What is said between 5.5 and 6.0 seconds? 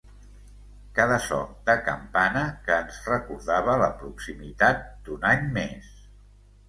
més.